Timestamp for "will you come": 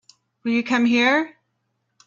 0.43-0.85